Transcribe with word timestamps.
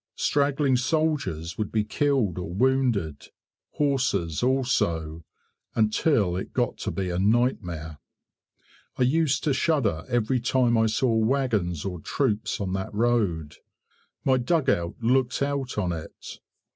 Straggling 0.15 0.77
soldiers 0.77 1.59
would 1.59 1.71
be 1.71 1.83
killed 1.83 2.39
or 2.39 2.51
wounded, 2.51 3.27
horses 3.73 4.41
also, 4.41 5.23
until 5.75 6.35
it 6.35 6.53
got 6.55 6.79
to 6.79 6.89
be 6.89 7.11
a 7.11 7.19
nightmare. 7.19 7.99
I 8.97 9.03
used 9.03 9.43
to 9.43 9.53
shudder 9.53 10.03
every 10.09 10.39
time 10.39 10.75
I 10.75 10.87
saw 10.87 11.13
wagons 11.15 11.85
or 11.85 11.99
troops 12.01 12.59
on 12.59 12.73
that 12.73 12.91
road. 12.95 13.57
My 14.25 14.37
dugout 14.37 14.95
looked 15.01 15.39
out 15.43 15.77
on 15.77 15.91
it. 15.91 16.39